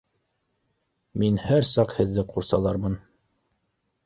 [1.23, 2.97] Мин һәр саҡ һеҙҙе ҡурсалармын.